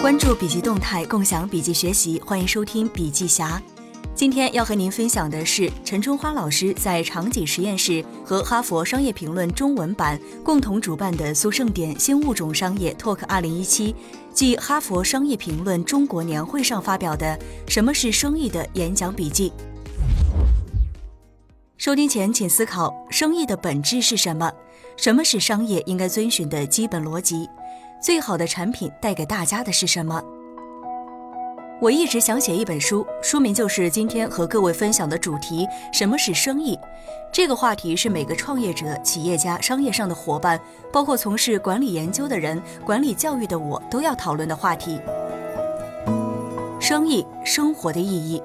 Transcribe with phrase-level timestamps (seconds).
[0.00, 3.60] 关注笔记动态，共享笔记学习，欢迎收听笔记侠。
[4.14, 13.94] 今天要和您分享的是陈春花老师在长景实验室和哈佛商业评论中文版共同主办的苏盛典新物种商业 Talk 2017
[14.32, 17.38] 暨哈佛商业评论中国年会上发表的
[17.70, 19.52] 《什么是生意》的演讲笔记。
[21.76, 24.50] 收听前请思考：生意的本质是什么？
[24.96, 27.46] 什么是商业应该遵循的基本逻辑？
[28.00, 30.22] 最好的产品带给大家的是什么？
[31.82, 36.78] 我一直想写一本书，书名就是今天和各位分享的主题：什么是生意？
[37.30, 40.58] 这个话题是每个创业者、企业家、商业上的伙伴，
[40.90, 44.98] 包括从事管理研究的人、管理教育的我都要讨论的话题。
[46.80, 48.42] 生意，生活的意义。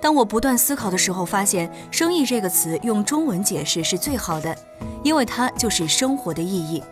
[0.00, 4.54] 当我不断思考的时候，发现“生意”这个词用中文解释是最好的，
[5.04, 6.82] 因为它就是生活的意义。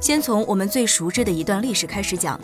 [0.00, 2.40] 先从我们最熟知的一段历史开始讲。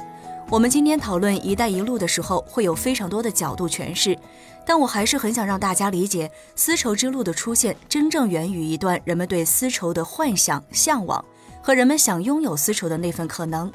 [0.51, 4.17] 我们今天讨论“一带一路”的时候，会有非常多的角度诠释，
[4.67, 11.25] 但我还是很想让大家理解，丝绸之路的出现真正源于一段人们对丝绸的幻想、向往
[11.63, 13.73] 和人们想拥有丝绸的那份可能。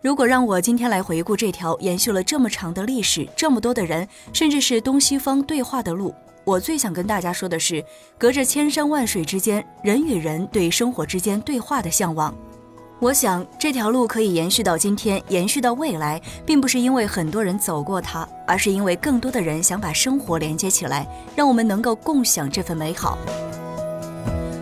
[0.00, 6.14] 如果让我今天来回顾这条延续了这么长的历史、这么多的人，甚至是东西方对话的路，
[6.44, 7.84] 我最想跟大家说的是，
[8.16, 12.32] 隔着千山万水之间，人与人对生活之间对话的向往。
[13.00, 23.16] 我想这条路可以延续到今天，延续到未来，并不是因为很多人走过它，而是因为更多的人想把生活连接起来，让我们能够共享这份美好。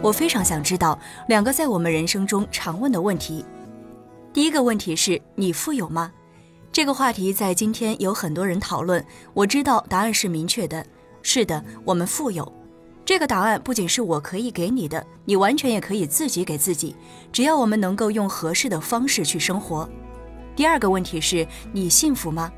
[0.01, 3.45] 我非常想知道两个在我们人生中常问的问题。
[4.33, 6.13] 第一个问题是你富有吗？
[6.71, 9.05] 这个话题在今天有很多人讨论。
[9.35, 10.87] 我知道答案是明确的，
[11.23, 12.53] 是的，我们富有。
[13.09, 16.95] 这个答案不仅是我可以给你的，你完全也可以自己给自己，
[17.33, 19.89] 只要我们能够用合适的方式去生活。
[20.55, 22.53] 第二个问题是你幸福吗？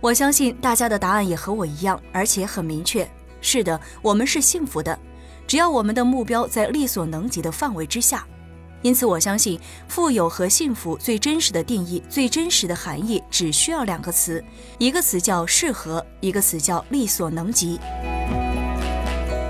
[0.00, 3.04] 我相信大家的答案也和我一样，而且很明确。
[3.40, 4.96] 是的，我们是幸福的，
[5.44, 8.24] 只要我们的目标在力所能及的范围之下。
[8.80, 14.44] 因此，我相信富有和幸福最真实的定义、最真实的含义，只需要两个词，
[14.78, 17.80] 一个词叫适合，一个词叫力所能及。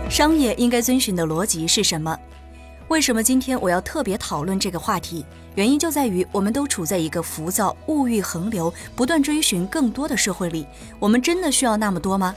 [0.09, 2.17] 商业应该遵循的逻辑是什么？
[2.89, 5.25] 为什么今天我要特别讨论这个话题？
[5.57, 10.67] 原因就在于，我们都处在一个浮躁、物欲横流、不断追寻更多的社会里。
[11.01, 12.35] 我们真的需要那么多吗？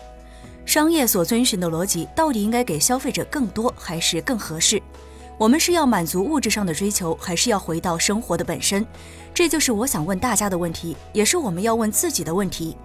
[0.65, 4.81] 商业所遵循的逻辑，到底应该给消费者更多，还是更合适？
[5.37, 8.85] 我们是要满足物质上的追求，还是要回到生活的本身？
[9.33, 12.75] 这就是我想问大家的问题，也是我们要问自己的问题。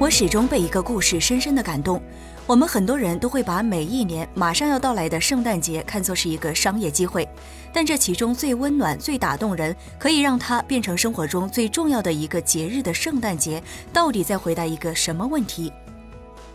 [0.00, 2.00] 我始终被一个故事深深的感动。
[2.46, 7.28] 我们很多人都会把每一年马上要到来的圣诞节看作是一个商业机会，
[7.70, 13.62] 但这其中最温暖、最打动人，可以让它变成生活中最重要的一个节日的圣诞节，
[13.92, 15.70] 到底在回答一个什么问题？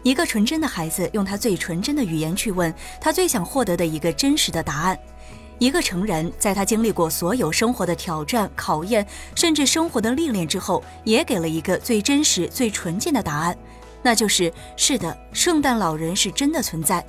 [0.01, 4.97] 一个纯真的孩子用他最纯真的语言去问他最想获得的一个真实的答案。
[5.57, 9.05] 一个成人在他经历过所有生活的挑战、考验，
[9.35, 13.57] 甚至生活的历练之后，也给了一个最真实、最纯净的答案，
[14.03, 17.05] 那就是是的，圣诞老人是真的存在。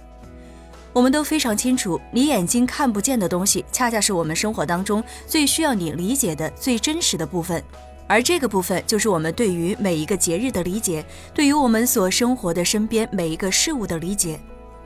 [0.93, 7.63] 我们都非常清楚，你眼睛看不见的东西，恰恰是我们生活当中最需要你理解的最真实的部分。
[8.09, 11.05] 而这个部分就是我们对于每一个节日的理解，
[11.35, 14.41] 对于我们所生活的身边每一个事物的理解。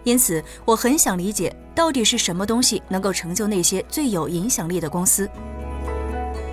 [0.04, 5.28] 因此，我很想理解，到底是什么东西能够成就那些最有影响力的公司。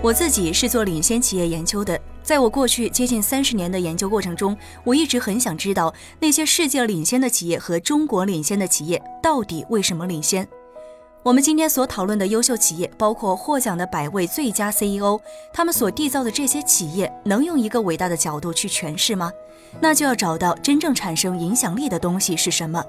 [0.02, 10.47] 我自己是做领先企业研究的，在我过去接近三十年的研究过程中，我一直很想知道那些世界领先的企业和中国领先的企业到底为什么领先。
[11.24, 15.19] 我们今天所讨论的优秀企业，包括获奖的百位最佳 CEO，
[15.52, 19.31] 他们所缔造的这些企业，能用一个伟大的角度去诠释吗？
[19.81, 22.81] 那就要找到真正产生影响力的东西是什么。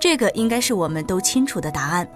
[0.00, 2.08] 这个应该是我们都清楚的答案。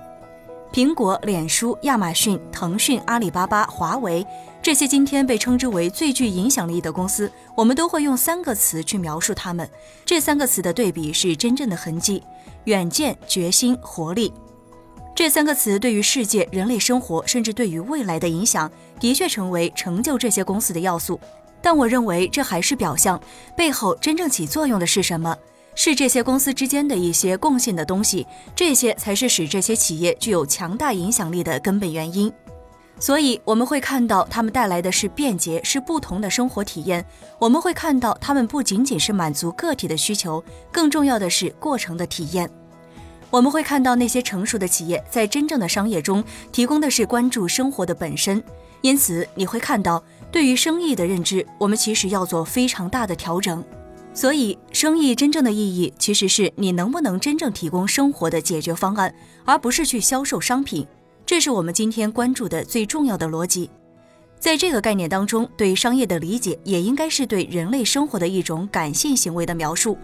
[0.73, 4.27] 苹果、脸书、亚马逊、腾讯、阿里巴巴、华为
[4.61, 9.69] 这些今天被称之为最具影响力的公司，我们都会用三个词去描述他们。
[10.05, 12.21] 这三个词的对比是真正的痕迹：
[12.65, 14.33] 远见、决心、活力。
[15.15, 18.69] 这三个词对于世界、人类生活，甚至对于未来的影响，
[18.99, 21.21] 的确成为成就这些公司的要素。
[21.63, 23.21] 但我认为这还是表象，
[23.57, 25.37] 背后真正起作用的是什么？
[25.75, 32.33] 是这些公司之间的一些共性的东西，这些才是使这些企业具有强大影响力的根本原因。
[33.01, 37.05] 所以我们会看到，他们带来的是便捷，是不同的生活体验。
[37.41, 42.49] 我们会看到，他们不仅仅是满足个体的需求，更重要的是过程的体验。
[43.31, 46.23] 我们会看到那些成熟的企业在真正的商业中
[46.53, 48.41] 提供的是关注生活的本身，
[48.81, 50.01] 因此你会看到
[50.31, 53.63] 对于生意的认知，我们其实要做非常大的调整。
[54.15, 59.13] 所以，生意真正的意义其实是你能不能真正提供生活的解决方案，
[59.45, 60.87] 而不是去销售商品。
[61.27, 63.69] 这是我们今天关注的最重要的逻辑。
[64.39, 69.99] 在这个概念当中，对商业的理解也应该是对人类生活的一种感性行为的描述。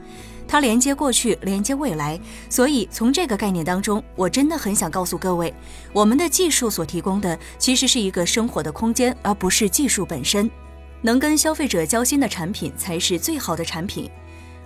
[0.49, 2.19] 它连接过去，连接未来。
[2.49, 5.55] 所以，从这个概念当中，我真的很想告诉各位，
[5.93, 10.51] 我们的技术所提供的其实是一个生活的空间，而不是技术本身。
[11.03, 14.11] 能跟消费者交心的产品才是最好的产品。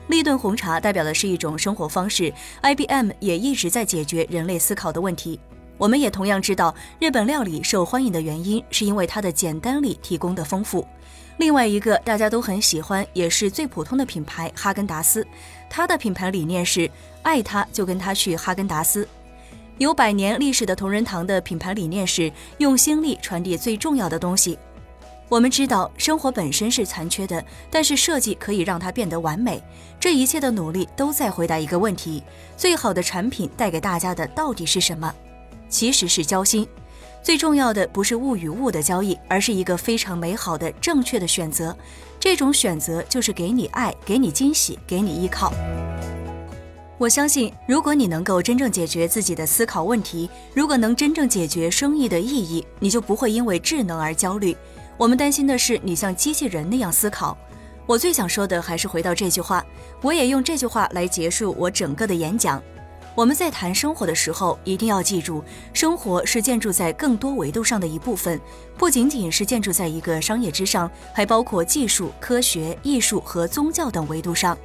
[0.08, 2.32] 立顿红茶代表的是一种生活方式
[2.62, 5.40] ，IBM 也一直在解决人类思考的问题。
[5.78, 10.86] 我们也同样知道，日本料理受欢迎的原因是因为它的简单里提供的丰富。
[11.38, 15.26] 另外一个大家都很喜欢，也是最普通的品牌——哈根达斯，
[15.68, 16.88] 它的品牌理念是
[17.22, 19.08] 爱它就跟它去哈根达斯。
[19.78, 24.56] 有百年历史的同仁堂的品牌理念是用心力传递最重要的东西。
[25.28, 29.62] 我们知道生活本身是残缺的，但是设计可以让它变得完美。
[29.98, 32.22] 这一切的努力都在回答一个问题：
[32.56, 35.12] 最好的产品带给大家的到底是什么？
[35.68, 36.66] 其实是交心。
[37.22, 41.74] 最重要的不是物与物的交易，而是一个非常美好的正确的选择。
[42.20, 45.50] 这种选择就是给你爱，给你惊喜，给你依靠。
[46.98, 54.54] 我相信，如果你能够真正解决自己的思考问题，如果能真正解决生意的意义，你就不会因为智能而焦虑。
[54.96, 57.36] 我们担心的是你像机器人那样思考。
[57.86, 59.64] 我最想说的还是回到这句话，
[60.00, 62.62] 我也用这句话来结束我整个的演讲。
[63.14, 68.40] 我们在谈生活的时候，一定要记住，生活是建筑在更多维度上的一部分，
[68.76, 74.56] 不仅仅是建筑在一个商业之上，还包括技术、科学、艺术和宗教等维度上。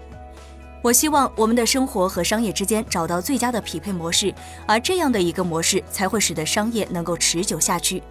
[0.81, 4.33] 我希望我们的生活和商业之间找到最佳的匹配模式，
[4.65, 8.01] 而这样的一个模式才会使得商业能够持久下去。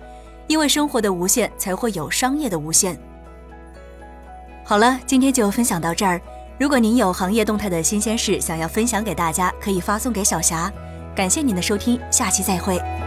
[0.48, 2.98] 因为生活的无限，才会有商业的无限。
[4.64, 6.20] 好了，今天就分享到这儿。
[6.58, 10.72] 如果您有行业动态的新鲜事想要分享给大家，可以发送给小霞。
[11.14, 12.97] 感谢您的收听，下期再会。